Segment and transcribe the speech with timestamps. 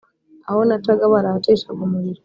[0.49, 2.19] Aho nacaga barahacishaga umuriro.